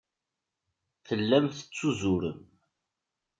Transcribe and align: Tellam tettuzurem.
Tellam 1.07 1.45
tettuzurem. 1.49 2.39